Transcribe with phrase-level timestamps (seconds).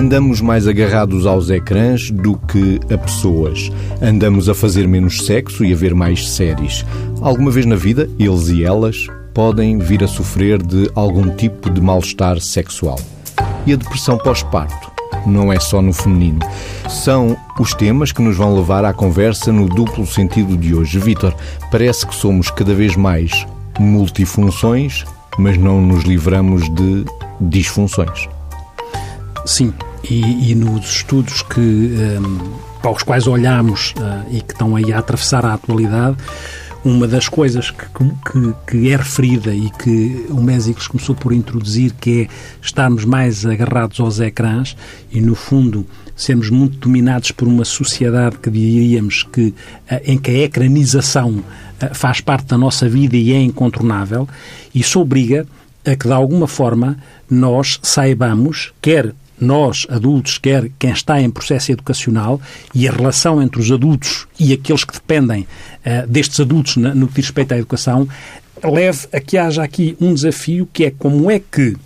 [0.00, 3.70] Andamos mais agarrados aos ecrãs do que a pessoas.
[4.00, 6.86] Andamos a fazer menos sexo e a ver mais séries.
[7.20, 11.82] Alguma vez na vida, eles e elas podem vir a sofrer de algum tipo de
[11.82, 12.98] mal-estar sexual.
[13.66, 14.90] E a depressão pós-parto?
[15.26, 16.38] Não é só no feminino.
[16.88, 20.98] São os temas que nos vão levar à conversa no duplo sentido de hoje.
[20.98, 21.34] Vitor,
[21.70, 23.46] parece que somos cada vez mais
[23.78, 25.04] multifunções,
[25.38, 27.04] mas não nos livramos de
[27.38, 28.26] disfunções.
[29.44, 29.74] Sim,
[30.08, 32.38] e, e nos estudos que, um,
[32.80, 36.16] para os quais olhamos uh, e que estão aí a atravessar a atualidade,
[36.84, 41.92] uma das coisas que, que, que, é referida e que o Mésicles começou por introduzir,
[42.00, 42.28] que é
[42.62, 44.76] estarmos mais agarrados aos ecrãs
[45.12, 45.86] e, no fundo,
[46.16, 49.54] sermos muito dominados por uma sociedade que diríamos que,
[49.88, 51.44] eh, em que a ecranização
[51.80, 54.26] eh, faz parte da nossa vida e é incontornável,
[54.74, 55.46] isso obriga
[55.84, 56.96] a que, de alguma forma,
[57.28, 62.40] nós saibamos, quer nós, adultos, quer quem está em processo educacional,
[62.74, 67.08] e a relação entre os adultos e aqueles que dependem uh, destes adultos na, no
[67.08, 68.08] que diz respeito à educação,
[68.62, 71.76] leve a que haja aqui um desafio que é como é que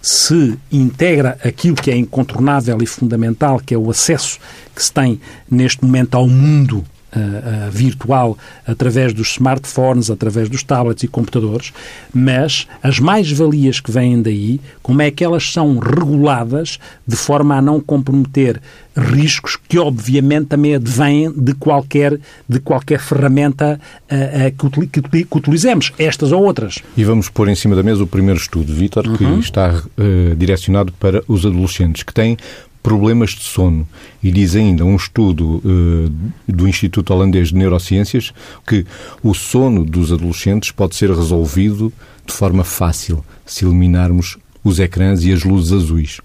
[0.00, 4.38] se integra aquilo que é incontornável e fundamental, que é o acesso
[4.74, 11.02] que se tem neste momento ao mundo uh, virtual através dos smartphones, através dos tablets
[11.02, 11.72] e computadores,
[12.12, 17.62] mas as mais-valias que vêm daí, como é que elas são reguladas de forma a
[17.62, 18.60] não comprometer
[18.96, 25.36] riscos que obviamente também advêm de qualquer, de qualquer ferramenta uh, uh, que, que, que,
[25.36, 26.78] utilizemos, estas ou outras.
[26.96, 29.16] E vamos pôr em cima da mesa o primeiro estudo, Vítor, uhum.
[29.16, 32.36] que está uh, direcionado para os adolescentes, que têm
[32.82, 33.86] problemas de sono.
[34.22, 36.12] E diz ainda um estudo uh,
[36.46, 38.32] do Instituto Holandês de Neurociências
[38.66, 38.84] que
[39.22, 41.92] o sono dos adolescentes pode ser resolvido
[42.26, 46.20] de forma fácil se eliminarmos os ecrãs e as luzes azuis.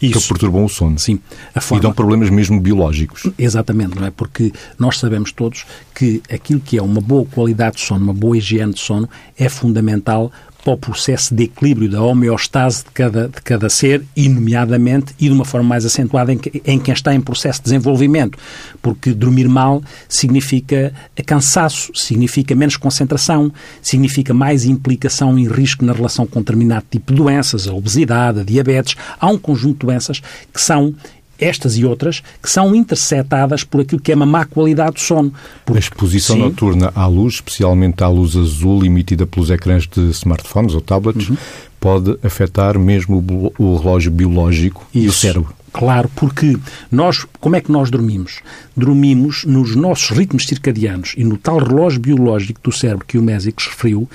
[0.00, 0.20] Isso.
[0.20, 0.98] Que perturbam o sono.
[0.98, 1.20] Sim.
[1.60, 1.78] Forma...
[1.78, 3.30] E dão problemas mesmo biológicos.
[3.38, 4.10] Exatamente, não é?
[4.10, 8.36] Porque nós sabemos todos que aquilo que é uma boa qualidade de sono, uma boa
[8.36, 9.08] higiene de sono,
[9.38, 14.28] é fundamental para o processo de equilíbrio da homeostase de cada, de cada ser, e
[14.28, 18.38] nomeadamente e de uma forma mais acentuada em, em quem está em processo de desenvolvimento.
[18.82, 20.92] Porque dormir mal significa
[21.26, 27.18] cansaço, significa menos concentração, significa mais implicação e risco na relação com determinado tipo de
[27.18, 28.96] doenças, a obesidade, a diabetes.
[29.18, 30.20] Há um conjunto de doenças
[30.52, 30.94] que são
[31.40, 35.32] estas e outras, que são interceptadas por aquilo que é uma má qualidade do sono.
[35.64, 35.76] Por...
[35.76, 36.42] A exposição Sim.
[36.42, 41.36] noturna à luz, especialmente à luz azul emitida pelos ecrãs de smartphones ou tablets, uhum.
[41.80, 43.24] Pode afetar mesmo
[43.58, 45.04] o relógio biológico Isso.
[45.04, 45.60] e o cérebro.
[45.72, 46.58] Claro, porque
[46.90, 48.40] nós, como é que nós dormimos?
[48.76, 53.68] Dormimos nos nossos ritmos circadianos e no tal relógio biológico do cérebro que o Mésicles
[53.68, 54.08] referiu,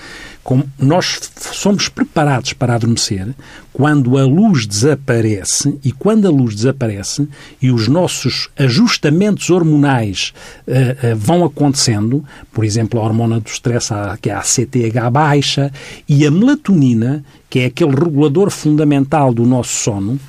[0.43, 1.19] como nós
[1.53, 3.33] somos preparados para adormecer
[3.71, 7.27] quando a luz desaparece e quando a luz desaparece
[7.61, 10.33] e os nossos ajustamentos hormonais
[10.67, 13.89] uh, uh, vão acontecendo, por exemplo, a hormona do stress,
[14.21, 15.71] que é a CTH baixa,
[16.07, 17.23] e a melatonina,
[17.55, 20.19] que é aquele regulador fundamental do nosso sono,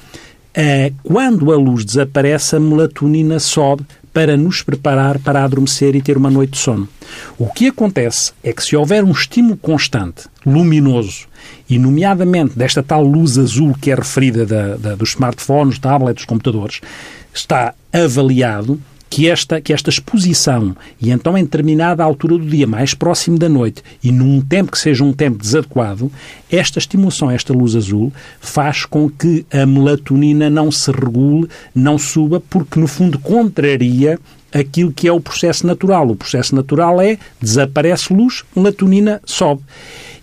[0.59, 6.17] Uh, quando a luz desaparece, a melatonina sobe para nos preparar para adormecer e ter
[6.17, 6.89] uma noite de sono.
[7.39, 11.27] O que acontece é que se houver um estímulo constante, luminoso,
[11.69, 16.81] e nomeadamente desta tal luz azul que é referida da, da, dos smartphones, tablets, computadores,
[17.35, 18.81] está avaliado
[19.17, 23.49] que esta, que esta exposição, e então em determinada altura do dia, mais próximo da
[23.49, 26.13] noite, e num tempo que seja um tempo desadequado,
[26.51, 32.43] esta estimulação, esta luz azul, faz com que a melatonina não se regule, não suba,
[32.51, 34.21] porque no fundo contraria
[34.53, 36.11] aquilo que é o processo natural.
[36.11, 39.63] O processo natural é desaparece luz, melatonina sobe.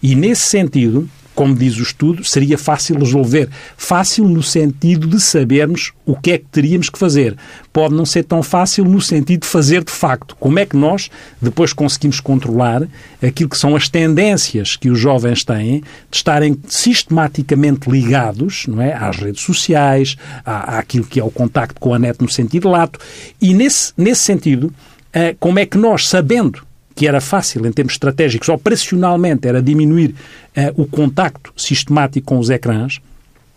[0.04, 3.50] E nesse sentido, como diz o estudo, seria fácil resolver.
[3.78, 7.36] Fácil no sentido de sabermos o que é que teríamos que fazer.
[7.72, 10.36] Pode não ser tão fácil no sentido de fazer de facto.
[10.40, 11.10] Como é que nós
[11.42, 12.88] depois conseguimos controlar
[13.22, 18.94] aquilo que são as tendências que os jovens têm de estarem sistematicamente ligados não é,
[18.94, 20.16] às redes sociais,
[20.46, 23.00] à, àquilo que é o contacto com a net no sentido lato.
[23.42, 24.74] E nesse, nesse sentido,
[25.12, 26.62] eh, como é que nós, sabendo
[26.96, 30.16] que era fácil, em termos estratégicos, operacionalmente, era diminuir
[30.56, 33.00] uh, o contacto sistemático com os ecrãs,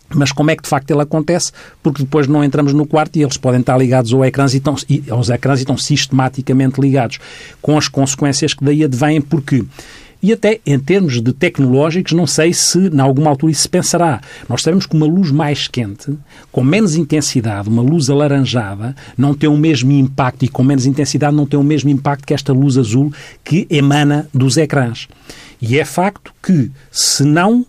[0.09, 1.51] mas como é que de facto ele acontece?
[1.83, 4.75] Porque depois não entramos no quarto e eles podem estar ligados aos ecrãs e estão,
[5.09, 7.19] aos ecrãs e estão sistematicamente ligados,
[7.61, 9.65] com as consequências que daí advêm, porque
[10.27, 14.19] e até em termos de tecnológicos, não sei se, em alguma altura, isso se pensará.
[14.49, 16.13] Nós sabemos que uma luz mais quente,
[16.51, 21.33] com menos intensidade, uma luz alaranjada, não tem o mesmo impacto e com menos intensidade
[21.33, 25.07] não tem o mesmo impacto que esta luz azul que emana dos ecrãs.
[25.61, 27.65] E é facto que, se não uh,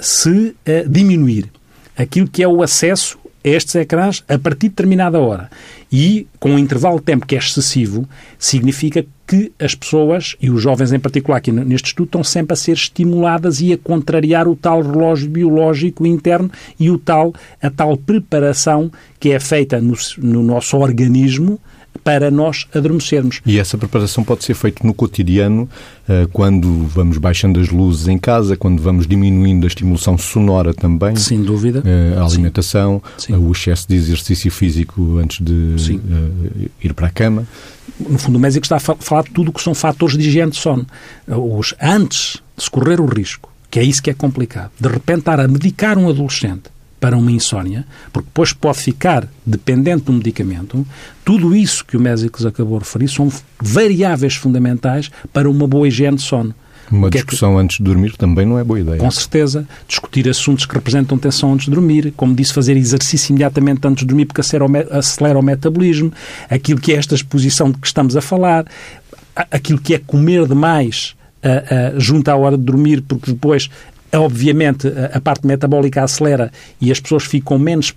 [0.00, 1.48] se uh, diminuir
[1.96, 5.50] aquilo que é o acesso estes ecrãs a partir de determinada hora.
[5.90, 8.08] E, com um intervalo de tempo que é excessivo,
[8.38, 12.56] significa que as pessoas, e os jovens em particular aqui neste estudo, estão sempre a
[12.56, 17.32] ser estimuladas e a contrariar o tal relógio biológico interno e o tal,
[17.62, 21.60] a tal preparação que é feita no, no nosso organismo
[22.02, 23.40] para nós adormecermos.
[23.44, 25.68] E essa preparação pode ser feita no cotidiano,
[26.08, 31.16] eh, quando vamos baixando as luzes em casa, quando vamos diminuindo a estimulação sonora também.
[31.16, 31.82] Sem dúvida.
[31.84, 33.34] Eh, a alimentação, Sim.
[33.34, 36.00] o excesso de exercício físico antes de Sim.
[36.10, 37.46] Eh, ir para a cama.
[37.98, 40.50] No fundo, o médico está a falar de tudo o que são fatores de higiene
[40.50, 40.86] de sono.
[41.28, 45.20] Os, antes de se correr o risco, que é isso que é complicado, de repente
[45.20, 46.70] estar a medicar um adolescente
[47.00, 50.86] para uma insónia, porque depois pode ficar dependente do medicamento,
[51.24, 56.16] tudo isso que o Mésicles acabou de referir são variáveis fundamentais para uma boa higiene
[56.16, 56.54] de sono.
[56.90, 57.60] Uma discussão é que...
[57.60, 58.98] antes de dormir também não é boa ideia.
[58.98, 59.66] Com certeza.
[59.86, 62.12] Discutir assuntos que representam tensão antes de dormir.
[62.16, 66.12] Como disse, fazer exercício imediatamente antes de dormir porque acelera o metabolismo.
[66.48, 68.66] Aquilo que é esta exposição de que estamos a falar.
[69.36, 71.14] Aquilo que é comer demais
[71.44, 73.70] uh, uh, junto à hora de dormir porque depois
[74.12, 77.92] obviamente a parte metabólica acelera e as pessoas ficam menos,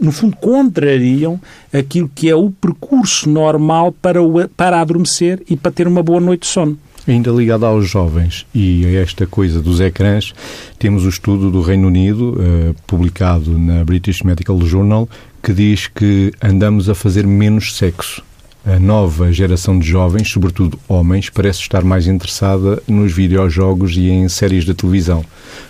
[0.00, 1.40] no fundo, contrariam
[1.72, 6.20] aquilo que é o percurso normal para, o, para adormecer e para ter uma boa
[6.20, 6.78] noite de sono.
[7.06, 10.34] Ainda ligado aos jovens e a esta coisa dos ecrãs,
[10.78, 15.08] temos o estudo do Reino Unido, uh, publicado na British Medical Journal,
[15.42, 18.22] que diz que andamos a fazer menos sexo
[18.68, 24.28] a nova geração de jovens, sobretudo homens, parece estar mais interessada nos videojogos e em
[24.28, 25.24] séries de televisão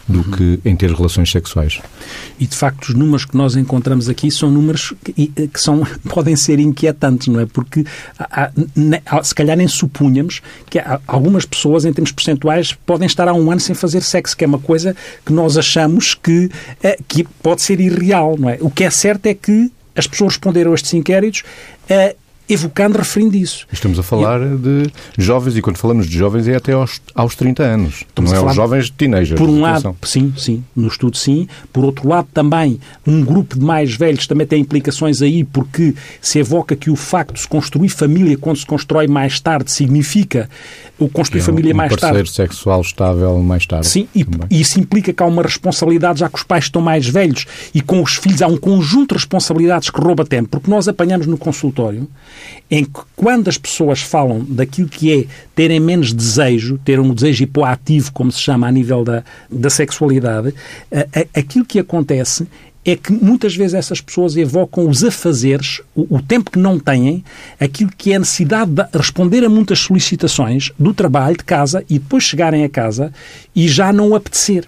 [0.08, 0.30] do uhum.
[0.32, 1.80] que em ter relações sexuais.
[2.40, 6.34] E de facto os números que nós encontramos aqui são números que, que são, podem
[6.34, 7.46] ser inquietantes, não é?
[7.46, 7.84] Porque
[8.18, 8.50] há,
[9.06, 13.48] há, se calhar nem supunhamos que algumas pessoas, em termos percentuais, podem estar há um
[13.48, 16.50] ano sem fazer sexo, que é uma coisa que nós achamos que,
[16.82, 18.58] é, que pode ser irreal, não é?
[18.60, 21.44] O que é certo é que as pessoas responderam a estes inquéritos
[21.88, 22.16] é,
[22.48, 23.66] evocando, referindo isso.
[23.70, 27.34] Estamos a falar e, de jovens, e quando falamos de jovens é até aos, aos
[27.34, 28.04] 30 anos.
[28.18, 29.38] Não é os jovens teenagers.
[29.38, 31.46] Por um lado, sim, sim, no estudo sim.
[31.72, 36.38] Por outro lado, também, um grupo de mais velhos também tem implicações aí, porque se
[36.38, 40.48] evoca que o facto de se construir família quando se constrói mais tarde significa
[40.98, 42.02] o construir é família um mais tarde.
[42.02, 43.86] parceiro sexual estável mais tarde.
[43.86, 47.06] Sim, e, e, isso implica que há uma responsabilidade, já que os pais estão mais
[47.06, 50.88] velhos e com os filhos há um conjunto de responsabilidades que rouba tempo, porque nós
[50.88, 52.08] apanhamos no consultório
[52.70, 57.44] em que quando as pessoas falam daquilo que é terem menos desejo, ter um desejo
[57.44, 60.54] hipoativo, como se chama a nível da, da sexualidade,
[60.92, 62.46] a, a, aquilo que acontece
[62.84, 67.22] é que muitas vezes essas pessoas evocam os afazeres, o, o, tempo que não têm,
[67.60, 71.98] aquilo que é a necessidade de responder a muitas solicitações do trabalho, de casa, e
[71.98, 73.12] depois chegarem a casa
[73.54, 74.64] e já não apetecer.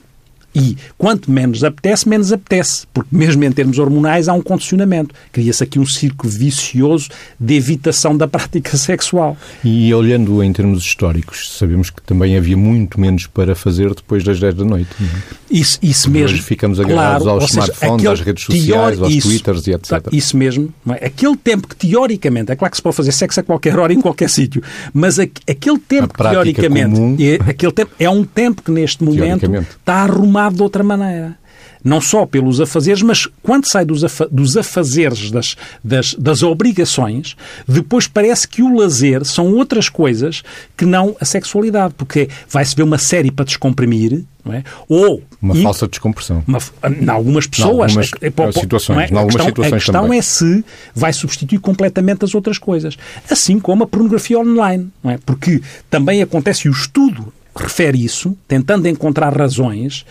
[0.55, 5.15] E quanto menos apetece, menos apetece, porque mesmo em termos hormonais há um condicionamento.
[5.33, 7.09] Cria-se aqui um círculo vicioso
[7.39, 9.37] de evitação da prática sexual.
[9.65, 14.41] E olhando em termos históricos, sabemos que também havia muito menos para fazer depois das
[14.41, 14.91] 10 da noite.
[14.99, 15.11] Não é?
[15.51, 16.35] Isso, isso mesmo.
[16.35, 18.99] Hoje ficamos agarrados claro, aos smartphones, às redes sociais, teori...
[19.01, 20.09] aos isso, twitters e etc.
[20.13, 20.73] Isso mesmo.
[20.89, 21.07] É?
[21.07, 24.01] Aquele tempo que teoricamente, é claro que se pode fazer sexo a qualquer hora, em
[24.01, 28.71] qualquer sítio, mas aquele tempo que teoricamente, comum, é, aquele tempo, é um tempo que
[28.71, 31.37] neste momento está arrumado de outra maneira
[31.83, 37.37] não só pelos afazeres, mas quando sai dos, afa dos afazeres, das, das, das, obrigações,
[37.67, 40.43] depois parece que o lazer são outras coisas
[40.77, 44.65] que não a sexualidade, porque vai-se ver uma série para descomprimir, não é?
[44.89, 45.23] Ou...
[45.41, 46.45] Uma e, falsa descompressão.
[46.47, 46.59] Uma,
[47.01, 47.93] em algumas pessoas...
[47.93, 49.11] Em algumas é, é, situações.
[49.11, 49.15] É?
[49.15, 50.19] Em algumas a questão, situações a questão também.
[50.19, 52.97] é se vai substituir completamente as outras coisas.
[53.31, 55.19] Assim como a pornografia online, não é?
[55.25, 60.05] Porque também acontece, e o estudo refere isso, tentando encontrar razões,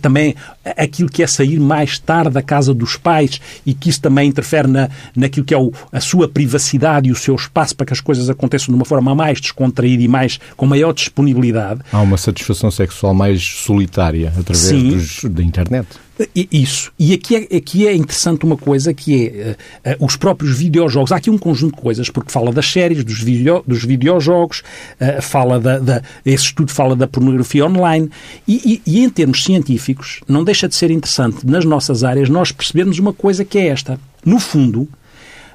[0.00, 0.34] também
[0.76, 4.68] aquilo que é sair mais tarde da casa dos pais e que isso também interfere
[4.68, 8.00] na, naquilo que é o, a sua privacidade e o seu espaço para que as
[8.00, 11.80] coisas aconteçam de uma forma mais descontraída e mais com maior disponibilidade.
[11.92, 15.86] Há uma satisfação sexual mais solitária através dos, da internet.
[16.34, 16.92] Isso.
[16.98, 21.12] E aqui é, aqui é interessante uma coisa que é uh, os próprios videojogos.
[21.12, 24.62] Há aqui um conjunto de coisas, porque fala das séries, dos, video, dos videojogos,
[24.98, 28.10] uh, fala da, da, esse estudo fala da pornografia online.
[28.48, 32.50] E, e, e, em termos científicos, não deixa de ser interessante nas nossas áreas nós
[32.50, 34.00] percebermos uma coisa que é esta.
[34.24, 34.88] No fundo,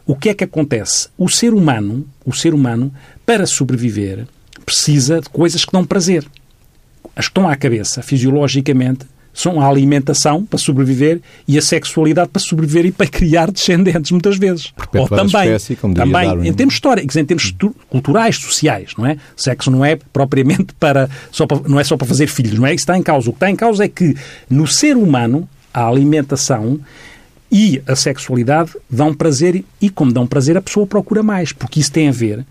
[0.06, 1.10] o que é que acontece?
[1.18, 2.94] O ser humano, o ser humano,
[3.26, 4.28] para sobreviver,
[4.64, 6.24] precisa de coisas que dão prazer.
[7.16, 12.42] As que estão à cabeça, fisiologicamente, são a alimentação para sobreviver e a sexualidade para
[12.42, 14.74] sobreviver e para criar descendentes, muitas vezes.
[14.94, 17.54] Ou também, espécie, também em termos históricos, em termos
[17.90, 19.18] culturais, sociais, não é?
[19.36, 22.74] Sexo não é propriamente para, só para, não é só para fazer filhos, não é
[22.74, 23.30] isso está em causa.
[23.30, 24.16] O que está em causa é que
[24.50, 26.80] no ser humano a alimentação
[27.52, 31.92] e a sexualidade dão prazer e, como dão prazer, a pessoa procura mais, porque isso
[31.92, 32.46] tem a ver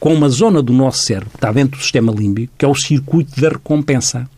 [0.00, 2.74] com uma zona do nosso cérebro que está dentro do sistema límbico, que é o
[2.74, 4.28] circuito da recompensa.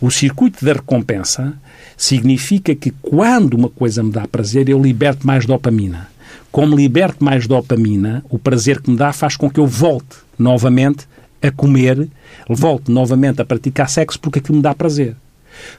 [0.00, 1.54] O circuito da recompensa
[1.96, 6.08] significa que quando uma coisa me dá prazer, eu liberto mais dopamina.
[6.50, 11.06] Como liberto mais dopamina, o prazer que me dá faz com que eu volte novamente
[11.40, 12.08] a comer,
[12.48, 15.16] volte novamente a praticar sexo porque aquilo me dá prazer.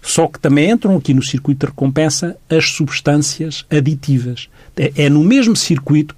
[0.02, 4.50] Só que também entram aqui no circuito de recompensa as substâncias aditivas.
[4.76, 6.16] É, é no mesmo circuito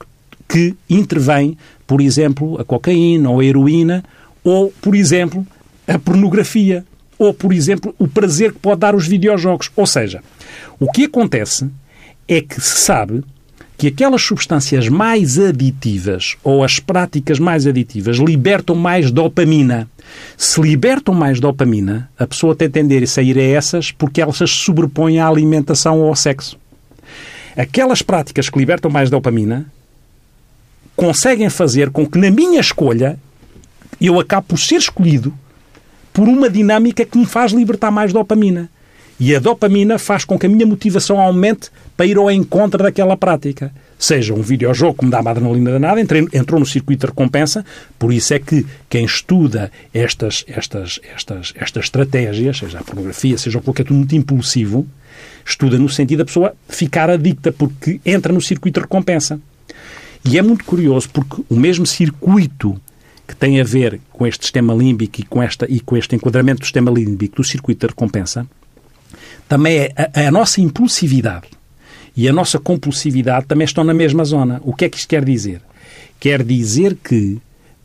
[0.48, 4.04] que intervém, por exemplo, a cocaína ou a heroína,
[4.44, 5.46] ou, por exemplo,
[5.88, 6.86] a pornografia,
[7.17, 9.72] ou, por exemplo, o prazer que pode dar os videojogos.
[9.75, 10.22] Ou seja,
[10.79, 11.69] o que acontece
[12.27, 13.24] é que se sabe
[13.77, 19.88] que aquelas substâncias mais aditivas ou as práticas mais aditivas libertam mais dopamina.
[20.38, 24.38] Se libertam mais dopamina, a pessoa tem a tender a sair a essas porque elas
[24.38, 26.57] se sobrepõem à alimentação ou ao sexo.
[27.57, 29.65] Aquelas práticas que libertam mais dopamina
[30.95, 33.19] conseguem fazer com que, na minha escolha,
[34.00, 35.34] eu acabe por ser escolhido
[36.15, 38.69] por uma dinâmica que me faz libertar mais dopamina.
[39.19, 43.17] E a dopamina faz com que a minha motivação aumente para ir ao encontro daquela
[43.17, 43.74] prática.
[44.00, 47.65] Seja um videojogo que me dá uma adrenalina danada, entrou no circuito de recompensa,
[48.00, 53.60] por isso é que quem estuda estas, estas, estas, estas estratégias, seja a pornografia, seja
[53.60, 54.88] que é tudo muito impulsivo,
[55.45, 59.38] estuda no sentido da pessoa ficar adicta, porque entra no circuito de recompensa.
[60.24, 62.79] E é muito curioso, porque o mesmo circuito
[63.27, 66.60] que tem a ver com este sistema límbico e com, esta, e com este enquadramento
[66.60, 68.48] do sistema límbico do circuito de recompensa,
[69.48, 71.48] também é a, a nossa impulsividade
[72.15, 74.62] e a nossa compulsividade também estão na mesma zona.
[74.63, 75.62] O que é que isto quer dizer?
[76.20, 77.39] Quer dizer que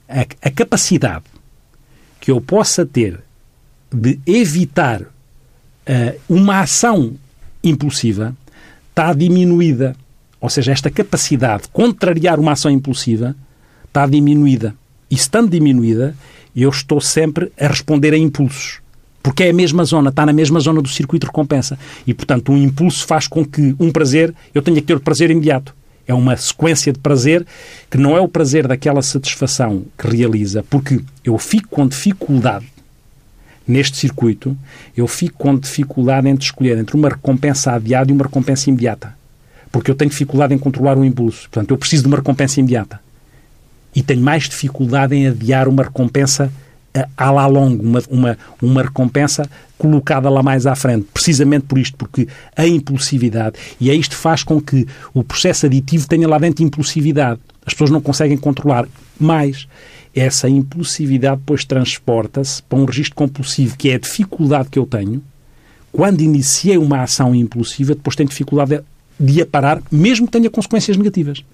[0.08, 1.24] a, a capacidade
[2.20, 3.20] que eu possa ter
[3.92, 5.08] de evitar uh,
[6.28, 7.14] uma ação
[7.64, 8.36] impulsiva
[8.90, 9.96] está diminuída.
[10.40, 13.34] Ou seja, esta capacidade de contrariar uma ação impulsiva
[13.84, 14.74] está diminuída.
[15.10, 16.14] E estando diminuída,
[16.54, 18.80] eu estou sempre a responder a impulsos.
[19.22, 21.78] Porque é a mesma zona, está na mesma zona do circuito de recompensa.
[22.06, 25.30] E, portanto, um impulso faz com que um prazer, eu tenha que ter o prazer
[25.30, 25.74] imediato.
[26.06, 27.46] É uma sequência de prazer
[27.90, 32.66] que não é o prazer daquela satisfação que realiza, porque eu fico com dificuldade
[33.68, 34.56] neste circuito,
[34.96, 39.14] eu fico com dificuldade em escolher entre uma recompensa adiada e uma recompensa imediata.
[39.70, 41.42] Porque eu tenho dificuldade em controlar o impulso.
[41.42, 43.00] Portanto, eu preciso de uma recompensa imediata.
[43.94, 46.52] E tenho mais dificuldade em adiar uma recompensa
[47.16, 51.96] à lá longo, uma, uma, uma recompensa colocada lá mais à frente, precisamente por isto,
[51.96, 56.64] porque a impulsividade, e é isto faz com que o processo aditivo tenha lá dentro
[56.64, 57.40] impulsividade.
[57.64, 58.86] As pessoas não conseguem controlar
[59.18, 59.66] mais.
[60.14, 65.22] Essa impulsividade depois transporta-se para um registro compulsivo, que é a dificuldade que eu tenho.
[65.92, 68.80] Quando iniciei uma ação impulsiva, depois tenho dificuldade
[69.18, 71.44] de a parar, mesmo que tenha consequências negativas.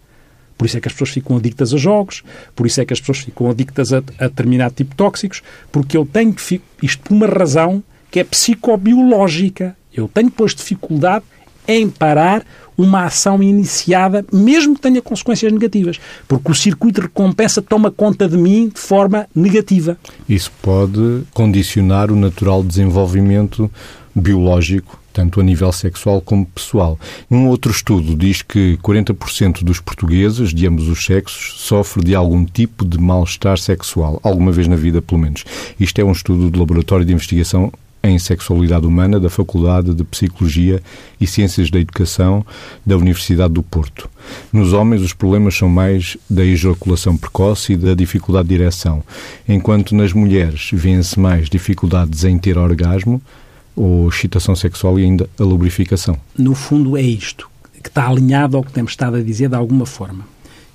[0.57, 2.23] Por isso é que as pessoas ficam adictas a jogos,
[2.55, 5.97] por isso é que as pessoas ficam adictas a, a determinado tipo de tóxicos, porque
[5.97, 6.61] eu tenho que.
[6.83, 9.77] Isto por uma razão que é psicobiológica.
[9.93, 11.25] Eu tenho depois dificuldade
[11.67, 12.45] em parar
[12.77, 15.99] uma ação iniciada, mesmo que tenha consequências negativas,
[16.29, 19.97] porque o circuito de recompensa toma conta de mim de forma negativa.
[20.29, 23.71] Isso pode condicionar o natural desenvolvimento
[24.15, 27.01] biológico tanto a nível sexual como pessoal.
[27.31, 32.45] Um outro estudo diz que 40% dos portugueses, de ambos os sexos, sofrem de algum
[32.45, 35.43] tipo de mal-estar sexual, alguma vez na vida, pelo menos.
[35.81, 40.83] Isto é um estudo do Laboratório de Investigação em Sexualidade Humana da Faculdade de Psicologia
[41.19, 42.45] e Ciências da Educação
[42.85, 44.11] da Universidade do Porto.
[44.53, 49.03] Nos homens, os problemas são mais da ejaculação precoce e da dificuldade de ereção,
[49.49, 53.21] enquanto nas mulheres vêem-se mais dificuldades em ter orgasmo,
[53.77, 56.19] ou excitação sexual e ainda a lubrificação.
[56.37, 57.49] No fundo é isto,
[57.83, 60.27] que está alinhado ao que temos estado a dizer de alguma forma,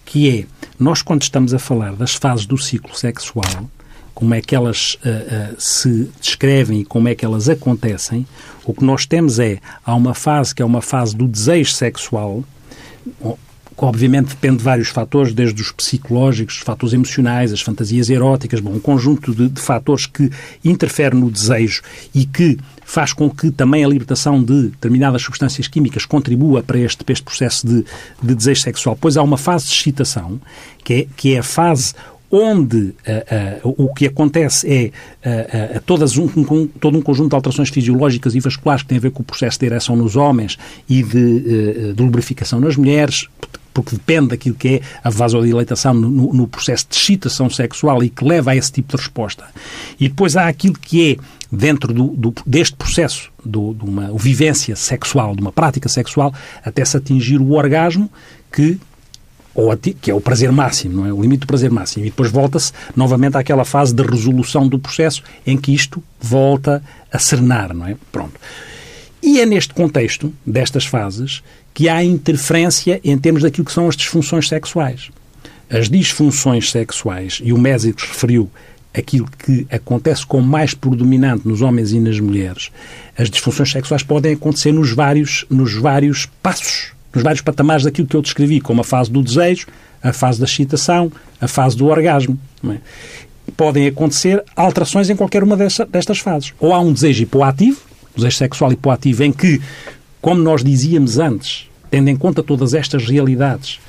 [0.05, 0.45] que é,
[0.79, 3.69] nós quando estamos a falar das fases do ciclo sexual,
[4.13, 8.27] como é que elas uh, uh, se descrevem e como é que elas acontecem,
[8.63, 12.43] o que nós temos é, há uma fase que é uma fase do desejo sexual,
[13.81, 18.73] obviamente depende de vários fatores, desde os psicológicos, os fatores emocionais, as fantasias eróticas, bom,
[18.73, 20.29] um conjunto de, de fatores que
[20.63, 21.81] interferem no desejo
[22.13, 27.03] e que faz com que também a libertação de determinadas substâncias químicas contribua para este,
[27.03, 27.83] para este processo de,
[28.21, 28.97] de desejo sexual.
[28.99, 30.39] Pois há uma fase de excitação,
[30.83, 31.95] que é, que é a fase
[32.29, 34.93] onde uh, uh, o que acontece
[35.25, 38.99] é uh, todas um, um, todo um conjunto de alterações fisiológicas e vasculares que têm
[38.99, 40.57] a ver com o processo de ereção nos homens
[40.87, 43.27] e de, de lubrificação nas mulheres,
[43.73, 48.23] porque depende daquilo que é a vasodilatação no, no, processo de excitação sexual e que
[48.23, 49.45] leva a esse tipo de resposta.
[49.99, 51.17] E depois há aquilo que é
[51.51, 56.83] dentro do, do, deste processo do, de uma vivência sexual, de uma prática sexual, até
[56.85, 58.09] se atingir o orgasmo
[58.51, 58.79] que
[59.53, 61.11] ou que é o prazer máximo, não é?
[61.11, 62.05] O limite do prazer máximo.
[62.05, 67.19] E depois volta-se novamente àquela fase de resolução do processo em que isto volta a
[67.19, 67.97] serenar, não é?
[68.11, 68.39] Pronto.
[69.21, 73.95] E é neste contexto, destas fases, que há interferência em termos daquilo que são as
[73.95, 75.09] disfunções sexuais.
[75.69, 78.49] As disfunções sexuais, e o Mésicos referiu
[78.93, 82.71] aquilo que acontece com mais predominante nos homens e nas mulheres,
[83.17, 88.15] as disfunções sexuais podem acontecer nos vários, nos vários passos, nos vários patamares daquilo que
[88.15, 89.67] eu descrevi, como a fase do desejo,
[90.03, 92.39] a fase da excitação, a fase do orgasmo.
[92.67, 92.77] É?
[93.55, 96.53] Podem acontecer alterações em qualquer uma destas fases.
[96.59, 97.81] Ou há um desejo hipoativo,
[98.15, 99.61] desejo sexual hipoativo, em que,
[100.21, 103.79] como nós dizíamos antes, tendo em conta todas estas realidades,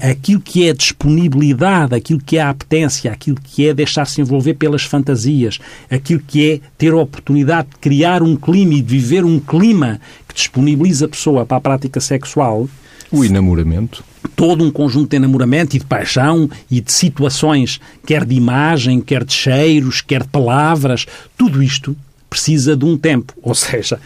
[0.00, 4.82] aquilo que é disponibilidade, aquilo que é a apetência, aquilo que é deixar-se envolver pelas
[4.82, 5.58] fantasias,
[5.90, 10.00] aquilo que é ter a oportunidade de criar um clima e de viver um clima
[10.28, 12.68] que disponibiliza a pessoa para a prática sexual.
[13.10, 14.04] O enamoramento.
[14.36, 19.24] Todo um conjunto de enamoramento e de paixão e de situações, quer de imagem, quer
[19.24, 21.06] de cheiros, quer de palavras,
[21.36, 21.96] tudo isto
[22.32, 23.34] precisa de um tempo.
[23.42, 24.00] Ou seja,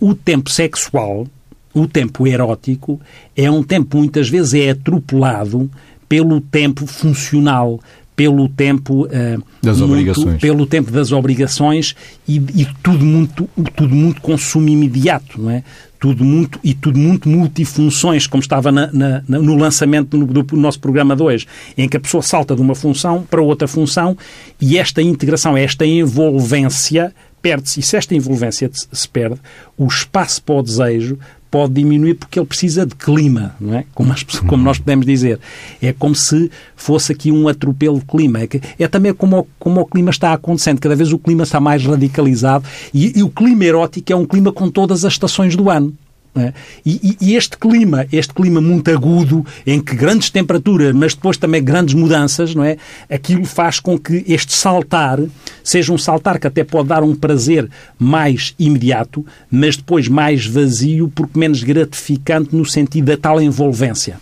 [0.00, 1.26] o tempo sexual
[1.74, 3.00] o tempo erótico
[3.36, 5.70] é um tempo muitas vezes é atropelado
[6.08, 7.78] pelo tempo funcional,
[8.16, 11.94] pelo tempo uh, das muito, obrigações, pelo tempo das obrigações
[12.26, 15.62] e, e, tudo muito tudo muito consumo imediato, não é?
[16.00, 20.78] Tudo muito e tudo muito multifunções, como estava na, na, no lançamento do, do, nosso
[20.78, 21.46] programa de hoje,
[21.76, 24.16] em que a pessoa salta de uma função para outra função
[24.60, 27.80] e esta integração, esta envolvência perde-se.
[27.80, 29.40] E se esta envolvência se perde,
[29.76, 31.18] o espaço para o desejo
[31.50, 33.84] pode diminuir porque ele precisa de clima, não é?
[33.94, 35.38] Como, as, como nós podemos dizer.
[35.80, 38.40] É como se fosse aqui um atropelo de clima.
[38.40, 40.80] É, é também como, como o clima está acontecendo.
[40.80, 44.52] Cada vez o clima está mais radicalizado e, e o clima erótico é um clima
[44.52, 45.94] com todas as estações do ano.
[46.36, 46.52] É?
[46.86, 51.64] E, e, este clima, este clima muito agudo, em que grandes temperaturas, mas depois também
[51.64, 52.76] grandes mudanças, não é?
[53.10, 55.18] Aquilo faz com que este saltar
[55.64, 61.10] seja um saltar que até pode dar um prazer mais imediato, mas depois mais vazio,
[61.12, 64.20] porque menos gratificante no sentido da tal envolvência.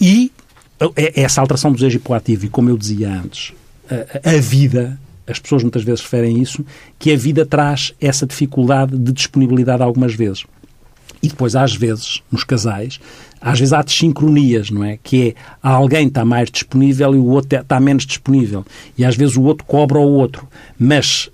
[0.00, 0.32] E
[0.96, 3.52] é, essa alteração do desejo hipoativo, e como eu dizia antes,
[3.90, 6.64] a, a vida, as pessoas muitas vezes referem isso,
[6.98, 10.44] que a vida traz essa dificuldade de disponibilidade algumas vezes.
[11.24, 13.00] E depois, às vezes, nos casais,
[13.40, 14.98] às vezes há desincronias, não é?
[15.02, 18.62] Que é alguém está mais disponível e o outro está menos disponível.
[18.98, 20.46] E às vezes o outro cobra ao outro.
[20.78, 21.30] Mas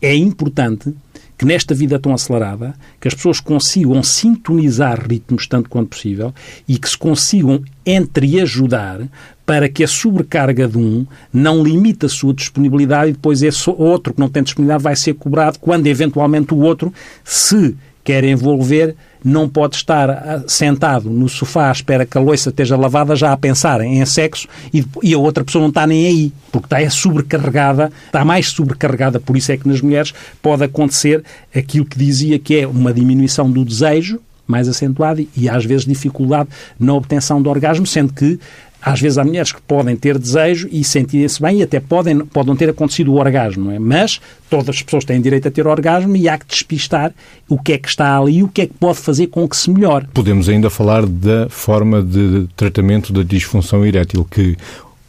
[0.00, 0.94] é importante
[1.36, 6.32] que nesta vida tão acelerada, que as pessoas consigam sintonizar ritmos tanto quanto possível
[6.68, 9.00] e que se consigam entreajudar
[9.44, 14.14] para que a sobrecarga de um não limite a sua disponibilidade e depois esse outro
[14.14, 19.48] que não tem disponibilidade vai ser cobrado quando eventualmente o outro se quer envolver não
[19.48, 23.36] pode estar ah, sentado no sofá à espera que a louça esteja lavada já a
[23.36, 26.90] pensar em sexo e, e a outra pessoa não está nem aí, porque está é
[26.90, 31.22] sobrecarregada, está mais sobrecarregada, por isso é que nas mulheres pode acontecer
[31.54, 36.48] aquilo que dizia que é uma diminuição do desejo, mais acentuado e às vezes dificuldade
[36.78, 38.38] na obtenção do orgasmo, sendo que
[38.82, 42.56] às vezes há mulheres que podem ter desejo e sentirem-se bem e até podem, podem
[42.56, 43.78] ter acontecido o orgasmo, não é?
[43.78, 47.12] Mas todas as pessoas têm direito a ter orgasmo e há que despistar
[47.48, 49.56] o que é que está ali e o que é que pode fazer com que
[49.56, 50.06] se melhore.
[50.12, 54.56] Podemos ainda falar da forma de tratamento da disfunção erétil, que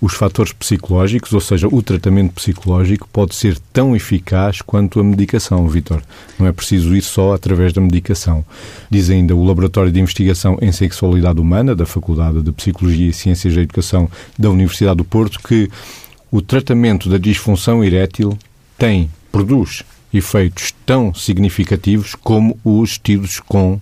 [0.04, 5.66] os fatores psicológicos, ou seja, o tratamento psicológico, pode ser tão eficaz quanto a medicação,
[5.66, 6.02] Vitor.
[6.38, 8.44] Não é preciso ir só através da medicação.
[8.90, 13.56] Diz ainda o Laboratório de Investigação em Sexualidade Humana, da Faculdade de Psicologia e Ciências
[13.56, 15.70] da Educação da Universidade do Porto, que
[16.30, 18.38] o tratamento da disfunção erétil
[18.78, 23.80] tem, produz efeitos tão significativos como os tidos com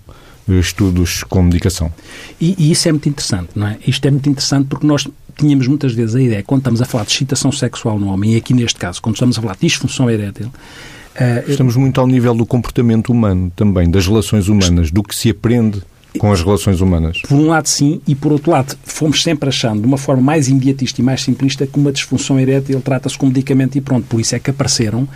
[0.49, 1.91] eh, estudos com medicação.
[2.39, 3.77] E, e, isso é muito interessante, não é?
[3.85, 7.05] Isto é muito interessante porque nós tínhamos muitas vezes a ideia, quando estamos a falar
[7.05, 10.09] de excitação sexual no homem, e aqui neste caso, quando estamos a falar de disfunção
[10.09, 15.15] erétil, uh, Estamos muito ao nível do comportamento humano também, das relações humanas, do que
[15.15, 15.81] se aprende
[16.17, 17.21] com as relações humanas.
[17.21, 20.47] Por um lado, sim, e por outro lado, fomos sempre achando, de uma forma mais
[20.47, 24.05] imediatista e mais simplista, que uma disfunção erétil trata-se com medicamento e pronto.
[24.07, 25.07] Por isso é que apareceram,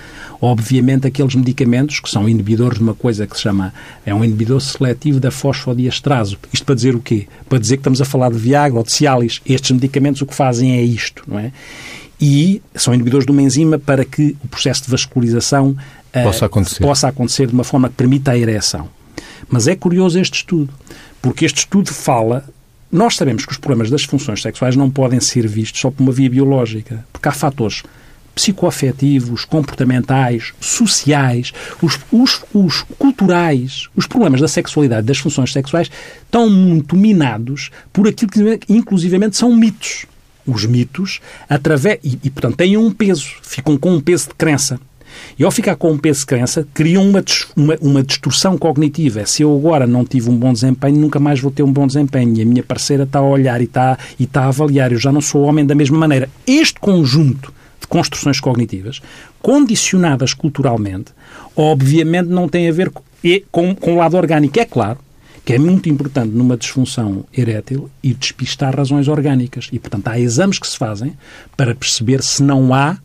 [0.42, 3.74] obviamente, aqueles medicamentos que são inibidores de uma coisa que se chama,
[4.06, 6.38] é um inibidor seletivo da fosfodiesterase.
[6.52, 7.28] Isto para dizer o quê?
[7.50, 9.42] Para dizer que estamos a falar de Viagra ou de Cialis.
[9.46, 11.52] Estes medicamentos o que fazem é isto, não é?
[12.20, 15.76] E são inibidores de uma enzima para que o processo de vascularização
[16.24, 16.82] possa acontecer.
[16.82, 18.88] possa acontecer de uma forma que permita a ereção.
[19.50, 20.74] Mas é curioso este estudo,
[21.22, 22.44] porque este estudo fala.
[22.92, 26.12] Nós sabemos que os problemas das funções sexuais não podem ser vistos só por uma
[26.12, 27.84] via biológica, porque há fatores
[28.36, 35.90] psicoafetivos, comportamentais, sociais, os, os, os culturais, os problemas da sexualidade, das funções sexuais,
[36.24, 40.06] estão muito minados por aquilo que, inclusivamente, são mitos.
[40.46, 44.80] Os mitos, através, e, e portanto, têm um peso, ficam com um peso de crença.
[45.38, 47.24] E ao ficar com um peso crença, criam uma,
[47.56, 49.26] uma, uma distorção cognitiva.
[49.26, 52.36] Se eu agora não tive um bom desempenho, nunca mais vou ter um bom desempenho.
[52.38, 54.92] E a minha parceira está a olhar e está, e está a avaliar.
[54.92, 56.30] Eu já não sou homem da mesma maneira.
[56.48, 59.02] Este conjunto de construções cognitivas,
[59.42, 61.12] condicionadas culturalmente,
[61.56, 63.04] obviamente não tem a ver com,
[63.52, 64.60] com, com o lado orgânico.
[64.60, 65.00] É claro
[65.46, 69.70] que é muito importante numa disfunção erétil e despistar razões orgânicas.
[69.72, 71.14] E, portanto, há exames que se fazem
[71.56, 72.98] para perceber se não há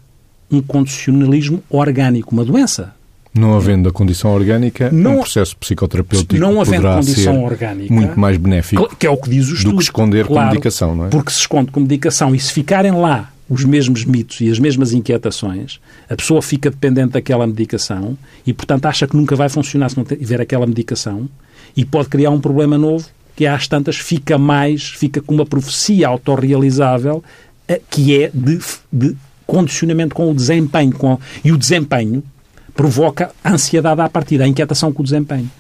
[0.51, 2.95] um condicionalismo orgânico, uma doença.
[3.33, 7.95] Não havendo a condição orgânica, não, um processo psicoterapêutico não havendo poderá condição ser orgânica,
[7.95, 10.53] muito mais benéfico que é o que diz o estudo, do que esconder claro, com
[10.53, 11.09] medicação, não é?
[11.11, 14.93] Porque se esconde com medicação e se ficarem lá os mesmos mitos e as mesmas
[14.93, 19.97] inquietações, a pessoa fica dependente daquela medicação e, portanto, acha que nunca vai funcionar se
[19.97, 21.29] não tiver aquela medicação
[21.77, 26.07] e pode criar um problema novo que, às tantas, fica mais, fica com uma profecia
[26.07, 27.25] autorrealizável
[27.67, 28.61] eh, que é de,
[28.93, 29.17] de
[29.51, 30.93] condicionamento com o desempenho.
[30.93, 32.23] Com, e o desempenho
[32.73, 35.51] provoca ansiedade à partida, a inquietação com o desempenho.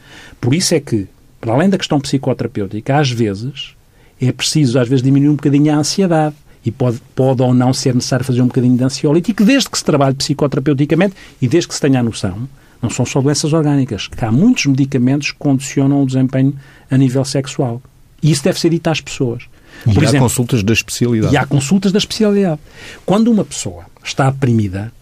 [0.40, 1.08] Por isso é que,
[1.40, 3.74] para além da questão psicoterapêutica, às vezes
[4.20, 6.36] é preciso, às vezes, diminuir um bocadinho a ansiedade.
[6.64, 9.84] E pode, pode ou não ser necessário fazer um bocadinho de ansiolítico, desde que se
[9.84, 12.46] trabalhe psicoterapeuticamente e desde que se tenha a noção,
[12.82, 16.54] não são só doenças orgânicas, que há muitos medicamentos que condicionam o desempenho
[16.90, 17.80] a nível sexual.
[18.22, 19.44] E isso deve ser dito às pessoas.
[19.86, 21.34] E Por há exemplo, consultas da especialidade.
[21.34, 22.60] E há consultas da especialidade.
[23.06, 24.92] Quando uma pessoa está deprimida,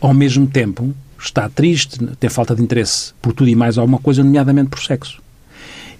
[0.00, 4.24] ao mesmo tempo está triste, tem falta de interesse por tudo e mais alguma coisa,
[4.24, 5.22] nomeadamente por sexo.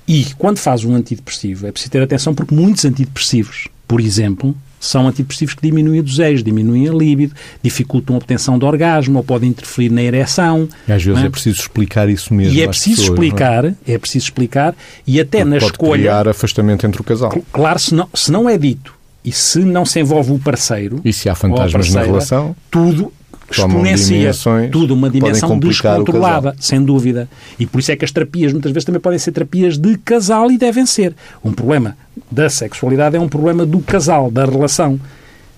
[0.09, 5.07] E quando faz um antidepressivo, é preciso ter atenção porque muitos antidepressivos, por exemplo, são
[5.07, 9.51] antidepressivos que diminuem o desejo, diminuem a libido, dificultam a obtenção de orgasmo ou podem
[9.51, 10.67] interferir na ereção.
[10.89, 11.27] E às vezes é?
[11.27, 11.31] é?
[11.31, 12.55] preciso explicar isso mesmo.
[12.55, 13.75] E é preciso pessoas, explicar, é?
[13.87, 13.99] é?
[13.99, 14.75] preciso explicar,
[15.07, 16.01] e até Porque na pode escolha.
[16.01, 17.31] criar afastamento entre o casal.
[17.53, 21.01] Claro, se não, se não é dito e se não se envolve o parceiro.
[21.05, 22.57] E se há fantasmas na relação?
[22.71, 23.13] Tudo
[23.51, 24.33] exponencia
[24.71, 27.29] tudo uma dimensão descontrolada, sem dúvida.
[27.59, 30.51] E por isso é que as terapias muitas vezes também podem ser terapias de casal
[30.51, 31.15] e devem ser.
[31.45, 31.97] Um problema
[32.31, 35.01] da sexualidade é um problema do casal, da relação.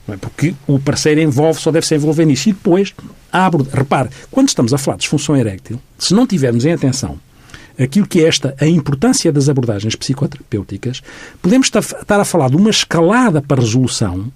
[0.09, 0.17] É?
[0.17, 2.49] Porque o parceiro envolve, só deve se envolver nisso.
[2.49, 2.93] E depois,
[3.31, 3.65] abre.
[3.73, 7.19] Repare, quando estamos a falar de disfunção eréctil, se não tivermos em atenção
[7.79, 11.03] aquilo que é esta, a importância das abordagens psicoterapêuticas,
[11.41, 14.31] podemos estar a falar de uma escalada para resolução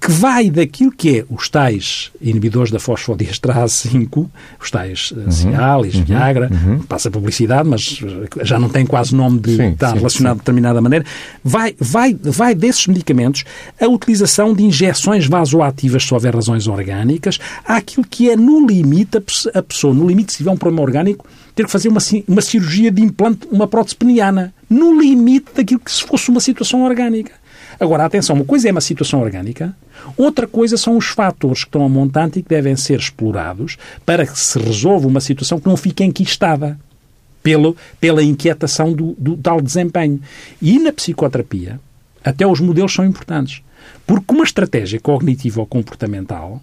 [0.00, 5.94] que vai daquilo que é os tais inibidores da fosfodiesterase 5, os tais uh, Cialis,
[5.94, 6.78] uhum, Viagra, uhum.
[6.78, 10.38] passa publicidade, mas eh, já não tem quase nome de sim, estar sim, relacionado sim.
[10.38, 11.04] de determinada maneira,
[11.44, 13.44] vai, vai, vai desses medicamentos
[13.78, 19.18] a utilização de injeções vasoativas se houver razões orgânicas, àquilo que é no limite,
[19.52, 22.90] a pessoa, no limite, se tiver um problema orgânico, ter que fazer uma, uma cirurgia
[22.90, 27.32] de implante, uma prótese peniana, no limite daquilo que se fosse uma situação orgânica.
[27.80, 29.74] Agora, atenção, uma coisa é uma situação orgânica,
[30.14, 34.26] outra coisa são os fatores que estão a montante e que devem ser explorados para
[34.26, 36.78] que se resolva uma situação que não fique enquistada
[37.42, 40.20] pelo, pela inquietação do, do tal desempenho.
[40.60, 41.80] E na psicoterapia,
[42.22, 43.62] até os modelos são importantes.
[44.06, 46.60] Porque uma estratégia cognitiva ou comportamental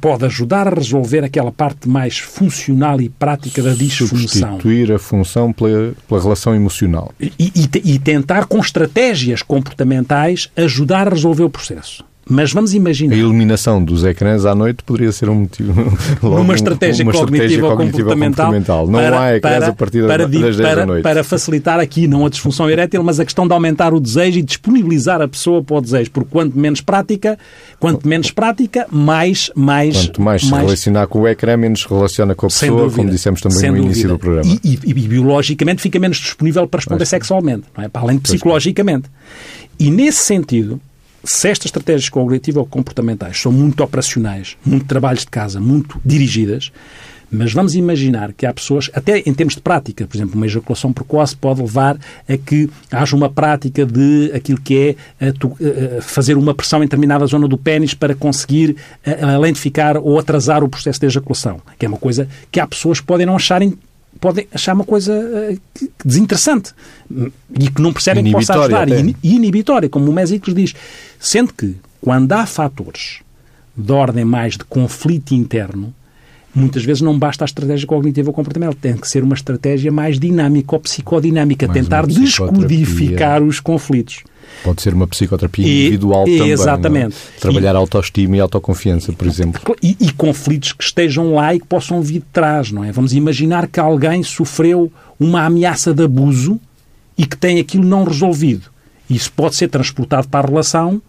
[0.00, 4.52] pode ajudar a resolver aquela parte mais funcional e prática da disfunção.
[4.52, 7.12] Substituir a função pela, pela relação emocional.
[7.20, 12.04] E, e, e tentar, com estratégias comportamentais, ajudar a resolver o processo.
[12.28, 13.14] Mas vamos imaginar.
[13.14, 15.72] A eliminação dos ecrãs à noite poderia ser um motivo.
[16.22, 18.46] Logo, uma estratégia, uma cognitiva, ou comportamental.
[18.46, 18.86] comportamental.
[18.86, 21.02] Não para, há ecrãs para, a partir para, das 10 para, da noite.
[21.02, 24.42] Para facilitar aqui, não a disfunção erétil, mas a questão de aumentar o desejo e
[24.42, 26.10] disponibilizar a pessoa para o desejo.
[26.10, 27.38] Porque quanto menos prática,
[27.78, 29.50] quanto menos prática, mais.
[29.54, 32.82] mais quanto mais, mais se relacionar com o ecrã, menos se relaciona com a pessoa,
[32.82, 33.84] dúvida, como dissemos também no dúvida.
[33.84, 34.58] início do programa.
[34.64, 37.88] E, e, e, biologicamente fica menos disponível para responder mas, sexualmente, não é?
[37.88, 39.10] para além de psicologicamente.
[39.78, 40.80] E nesse sentido
[41.24, 46.70] se estas estratégias cognitivo-comportamentais são muito operacionais, muito trabalhos de casa, muito dirigidas,
[47.30, 50.92] mas vamos imaginar que há pessoas, até em termos de prática, por exemplo, uma ejaculação
[50.92, 56.36] precoce pode levar a que haja uma prática de aquilo que é a, a fazer
[56.36, 61.06] uma pressão em determinada zona do pênis para conseguir a, ou atrasar o processo de
[61.06, 63.76] ejaculação, que é uma coisa que há pessoas que podem não acharem
[64.20, 66.72] podem achar uma coisa uh, desinteressante
[67.58, 68.88] e que não percebem que possa ajudar.
[68.88, 70.74] E inibitória, como o Mésicles diz.
[71.18, 73.20] Sendo que, quando há fatores
[73.76, 75.94] de ordem mais de conflito interno,
[76.54, 80.18] muitas vezes não basta a estratégia cognitiva ou comportamental, tem que ser uma estratégia mais
[80.18, 84.22] dinâmica ou psicodinâmica, mais tentar descodificar os conflitos.
[84.62, 86.50] Pode ser uma psicoterapia individual e, também.
[86.50, 86.52] É?
[86.52, 87.16] Exatamente.
[87.36, 87.40] É?
[87.40, 89.76] Trabalhar e, autoestima e autoconfiança, por exemplo.
[89.82, 92.92] E, e, conflitos que estejam lá e que possam vir de trás, não é?
[92.92, 96.60] Vamos imaginar que alguém sofreu uma ameaça de abuso
[97.16, 98.70] e que tem aquilo não resolvido.
[99.08, 101.02] Isso pode ser transportado para a relação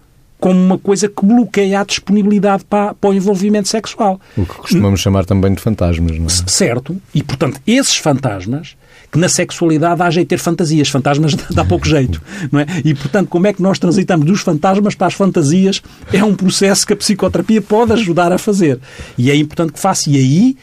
[0.46, 4.22] como uma coisa que bloqueia a disponibilidade para, para, o envolvimento sexual.
[4.38, 6.30] O que costumamos chamar também de fantasmas, não é?
[6.30, 7.02] Certo.
[7.16, 8.76] E, portanto, esses fantasmas,
[9.12, 10.88] que na sexualidade há jeito de ter fantasias.
[10.88, 12.68] Fantasmas dá pouco jeito, não é?
[12.84, 15.82] E, portanto, como é que nós transitamos dos fantasmas para as fantasias
[16.14, 18.80] é um processo que a psicoterapia pode ajudar a fazer.
[19.18, 20.12] E é importante que faça.
[20.12, 20.58] E aí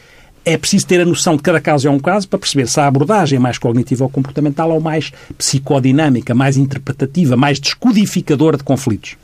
[0.45, 2.87] é preciso ter a noção de cada caso é um caso para perceber se a
[2.87, 9.17] abordagem é mais cognitiva ou comportamental ou mais psicodinâmica, mais interpretativa, mais descodificadora de conflitos.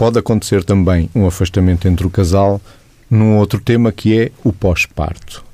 [0.00, 2.58] Pode acontecer também um afastamento entre o casal
[3.10, 5.44] num outro tema que é o pós-parto,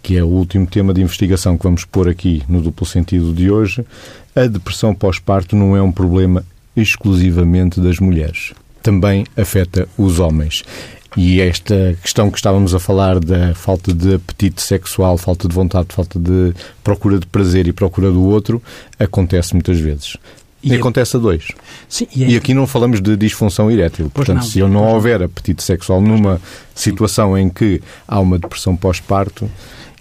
[0.00, 3.50] que é o último tema de investigação que vamos pôr aqui no duplo sentido de
[3.50, 3.84] hoje.
[4.36, 6.44] A depressão pós-parto não é um problema
[6.76, 8.52] exclusivamente das mulheres.
[8.84, 10.62] Também afeta os homens.
[11.16, 15.88] E esta questão que estávamos a falar da falta de apetite sexual, falta de vontade,
[15.90, 18.62] falta de procura de prazer e procura do outro,
[18.96, 20.16] acontece muitas vezes.
[20.62, 21.48] E, e é- acontece a dois.
[21.88, 22.30] Sim, e, é...
[22.30, 24.10] e, aqui não falamos de disfunção erétil.
[24.12, 26.40] Pois Portanto, não, se eu não houver apetite sexual numa
[26.74, 29.50] situação em que há uma depressão pós-parto,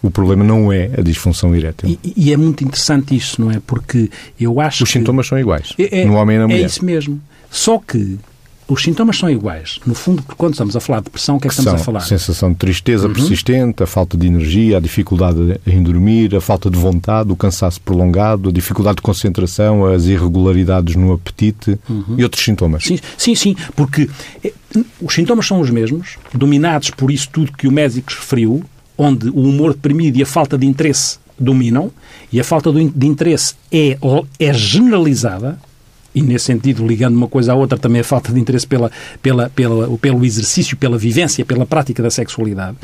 [0.01, 1.89] o problema não é a disfunção erétil.
[2.03, 3.59] E, e, é muito interessante isso, não é?
[3.65, 4.99] Porque eu acho Os que...
[4.99, 6.63] sintomas são iguais, é, é, no homem e na mulher.
[6.63, 7.19] É isso mesmo.
[7.49, 8.17] Só que
[8.67, 9.79] os sintomas são iguais.
[9.85, 11.83] No fundo, quando estamos a falar de depressão, o que é que, que estamos a
[11.83, 11.99] falar?
[11.99, 13.13] A sensação de tristeza uhum.
[13.13, 17.79] persistente, a falta de energia, a dificuldade em dormir, a falta de vontade, o cansaço
[17.81, 22.15] prolongado, a dificuldade de concentração, as irregularidades no apetite uhum.
[22.17, 22.83] e outros sintomas.
[22.83, 24.09] Sim, sim, sim, porque
[24.43, 24.53] eh,
[25.01, 28.63] os sintomas são os mesmos, dominados por isso tudo que o médico referiu,
[28.97, 31.91] onde o humor deprimido e a falta de interesse dominam,
[32.31, 33.97] e a falta de interesse é,
[34.39, 35.59] é generalizada,
[36.17, 39.51] e nesse sentido, ligando uma coisa à outra, também a falta de interesse pela, pela,
[39.51, 42.75] pela, pelo exercício, pela vivência, pela prática da sexualidade.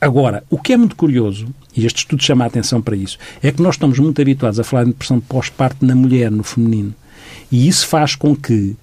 [0.00, 3.52] Agora, o que é muito curioso, e este estudo chama a atenção para isso, é
[3.52, 6.92] que nós estamos muito habituados a falar de depressão pós-parto na mulher, no feminino.
[7.52, 8.74] E isso faz com que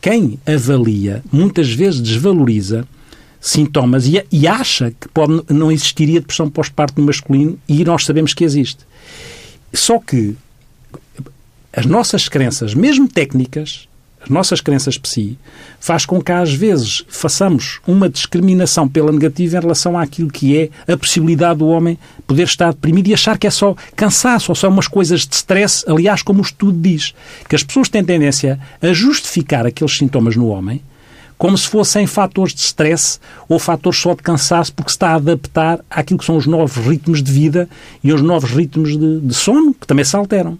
[0.00, 2.88] quem avalia muitas vezes desvaloriza
[3.38, 8.32] sintomas e, e acha que pode, não existiria depressão pós-parto no masculino e nós sabemos
[8.32, 8.78] que existe.
[9.74, 10.34] Só que
[11.76, 13.88] as nossas crenças, mesmo técnicas,
[14.22, 15.36] as nossas crenças psi,
[15.78, 20.92] faz com que às vezes façamos uma discriminação pela negativa em relação àquilo que é
[20.92, 24.68] a possibilidade do homem poder estar deprimido e achar que é só cansaço ou só
[24.68, 27.12] umas coisas de stress, aliás, como o estudo diz,
[27.48, 30.80] que as pessoas têm tendência a justificar aqueles sintomas no homem
[31.36, 35.14] como se fossem fatores de stress ou fatores só de cansaço, porque se está a
[35.16, 37.68] adaptar àquilo que são os novos ritmos de vida
[38.02, 40.56] e os novos ritmos de, de sono, que também se alteram.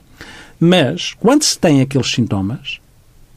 [0.59, 2.81] Mas, quando se tem aqueles sintomas,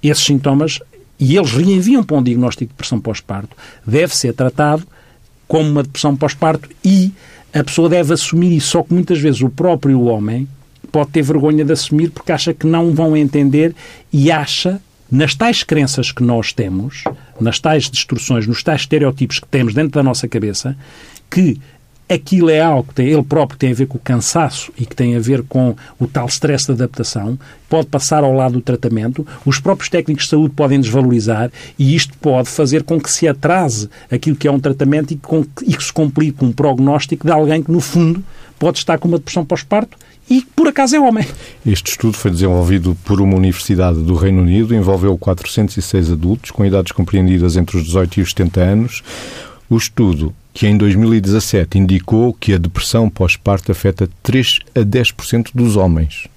[0.01, 0.79] esses sintomas,
[1.19, 4.85] e eles reenviam para um diagnóstico de depressão pós-parto, deve ser tratado
[5.47, 7.11] como uma depressão pós-parto e
[7.53, 8.69] a pessoa deve assumir isso.
[8.69, 10.47] Só que muitas vezes o próprio homem
[10.91, 13.73] pode ter vergonha de assumir porque acha que não vão entender
[14.11, 17.03] e acha, nas tais crenças que nós temos,
[17.39, 20.77] nas tais destruções, nos tais estereótipos que temos dentro da nossa cabeça,
[21.29, 21.59] que
[22.09, 24.95] aquilo é algo que tem, ele próprio tem a ver com o cansaço e que
[24.95, 27.37] tem a ver com o tal stress de adaptação,
[27.69, 32.17] pode passar ao lado do tratamento, os próprios técnicos de saúde podem desvalorizar e isto
[32.19, 35.83] pode fazer com que se atrase aquilo que é um tratamento e, com, e que
[35.83, 38.23] se complique um prognóstico de alguém que, no fundo,
[38.57, 39.97] pode estar com uma depressão pós-parto
[40.29, 41.25] e por acaso é homem.
[41.65, 46.91] Este estudo foi desenvolvido por uma universidade do Reino Unido, envolveu 406 adultos com idades
[46.91, 49.03] compreendidas entre os 18 e os 70 anos.
[49.69, 55.75] O estudo que em 2017 indicou que a depressão pós-parto afeta 3 a 10% dos
[55.75, 56.27] homens.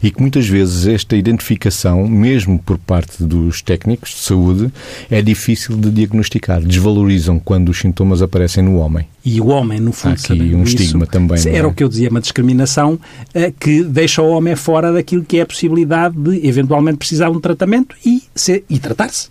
[0.00, 4.72] E que muitas vezes esta identificação, mesmo por parte dos técnicos de saúde,
[5.10, 6.60] é difícil de diagnosticar.
[6.60, 9.04] Desvalorizam quando os sintomas aparecem no homem.
[9.24, 11.38] E o homem, no fundo, Há aqui um estigma isso, também.
[11.48, 11.66] Era é?
[11.66, 15.40] o que eu dizia, uma discriminação uh, que deixa o homem fora daquilo que é
[15.40, 18.22] a possibilidade de eventualmente precisar de um tratamento e,
[18.70, 19.28] e tratar-se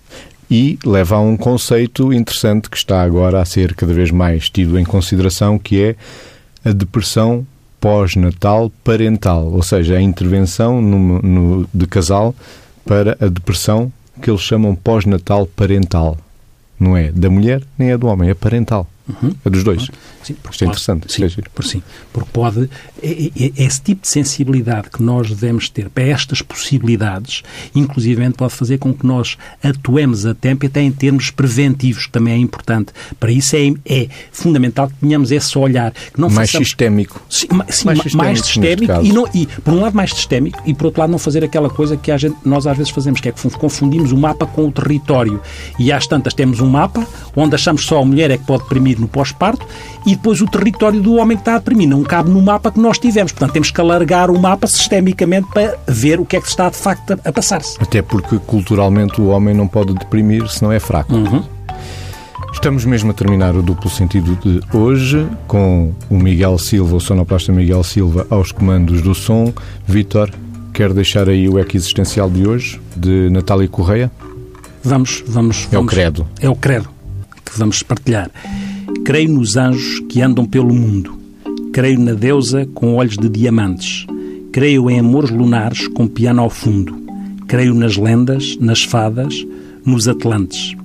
[0.49, 4.77] e leva a um conceito interessante que está agora a ser cada vez mais tido
[4.77, 5.95] em consideração, que é
[6.63, 7.45] a depressão
[7.79, 12.34] pós-natal parental, ou seja, a intervenção no, no, de casal
[12.86, 16.17] para a depressão que eles chamam pós-natal parental.
[16.79, 18.88] Não é da mulher nem é do homem, é parental.
[19.07, 19.35] Uhum.
[19.45, 19.89] A dos dois.
[20.23, 21.13] Sim, Isto é interessante.
[21.13, 22.69] Sim, é por sim, porque pode.
[23.01, 27.43] É, é, é esse tipo de sensibilidade que nós devemos ter para estas possibilidades,
[27.75, 32.11] inclusive pode fazer com que nós atuemos a tempo e até em termos preventivos, que
[32.11, 32.91] também é importante.
[33.19, 35.91] Para isso é, é fundamental que tenhamos esse olhar.
[35.91, 37.21] Que não mais façamos, sistémico.
[37.29, 40.73] Sim, sim mais, sistémico, mais sistémico e, não, e, por um lado, mais sistémico e,
[40.73, 43.29] por outro lado, não fazer aquela coisa que a gente, nós às vezes fazemos, que
[43.29, 45.39] é que confundimos o mapa com o território.
[45.77, 48.65] E às tantas temos um mapa onde achamos só a mulher é que pode
[48.95, 49.65] deprimir no pós-parto
[50.05, 52.79] e depois o território do homem que está a deprimir não cabe no mapa que
[52.79, 53.31] nós tivemos.
[53.31, 56.77] Portanto, temos que alargar o mapa sistemicamente para ver o que é que está de
[56.77, 57.77] facto a, passar-se.
[57.81, 61.13] Até porque culturalmente o homem não pode deprimir se não é fraco.
[61.13, 61.43] Uhum.
[62.53, 67.51] Estamos mesmo a terminar o duplo sentido de hoje com o Miguel Silva, o sonoplasta
[67.51, 69.53] Miguel Silva, aos comandos do som.
[69.86, 70.31] Vítor,
[70.73, 74.10] quer deixar aí o eco existencial de hoje, de Natália Correia?
[74.81, 75.67] Vamos, vamos.
[75.71, 76.25] É o credo.
[76.39, 76.95] É o credo
[77.45, 78.29] que vamos partilhar.
[79.04, 81.17] Creio nos anjos que andam pelo mundo.
[81.74, 84.06] Creio na deusa com olhos de diamantes.
[84.52, 86.95] Creio em amores lunares com piano ao fundo.
[87.48, 89.45] Creio nas lendas, nas fadas,
[89.86, 90.76] nos atlantes.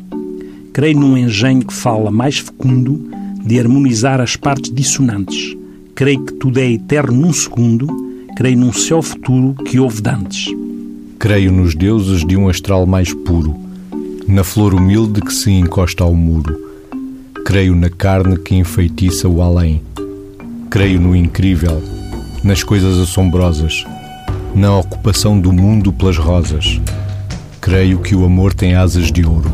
[0.72, 3.10] Creio num engenho que fala mais fecundo
[3.44, 5.56] de harmonizar as partes dissonantes.
[5.94, 7.86] Creio que tudo é eterno num segundo.
[8.36, 10.46] Creio num céu futuro que houve dantes.
[11.18, 13.54] Creio nos deuses de um astral mais puro,
[14.26, 16.69] na flor humilde que se encosta ao muro.
[17.44, 19.82] Creio na carne que enfeitiça o além.
[20.70, 21.82] Creio no incrível,
[22.44, 23.84] nas coisas assombrosas,
[24.54, 26.80] na ocupação do mundo pelas rosas.
[27.60, 29.52] Creio que o amor tem asas de ouro.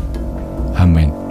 [0.75, 1.26] Amém.